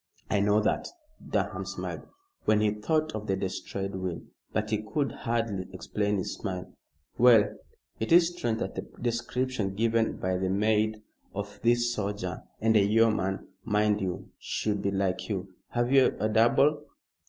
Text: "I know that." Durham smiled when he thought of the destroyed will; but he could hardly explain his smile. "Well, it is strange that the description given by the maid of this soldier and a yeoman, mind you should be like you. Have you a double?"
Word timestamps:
"I 0.31 0.39
know 0.39 0.59
that." 0.61 0.87
Durham 1.29 1.63
smiled 1.63 2.07
when 2.45 2.59
he 2.59 2.71
thought 2.71 3.13
of 3.13 3.27
the 3.27 3.35
destroyed 3.35 3.93
will; 3.93 4.23
but 4.51 4.71
he 4.71 4.81
could 4.81 5.11
hardly 5.11 5.67
explain 5.71 6.17
his 6.17 6.33
smile. 6.33 6.73
"Well, 7.19 7.55
it 7.99 8.11
is 8.11 8.29
strange 8.35 8.57
that 8.61 8.73
the 8.73 8.81
description 8.99 9.75
given 9.75 10.17
by 10.17 10.37
the 10.39 10.49
maid 10.49 11.03
of 11.35 11.59
this 11.61 11.93
soldier 11.93 12.41
and 12.59 12.75
a 12.75 12.83
yeoman, 12.83 13.47
mind 13.63 14.01
you 14.01 14.31
should 14.39 14.81
be 14.81 14.89
like 14.89 15.29
you. 15.29 15.53
Have 15.69 15.91
you 15.91 16.15
a 16.19 16.27
double?" 16.27 16.83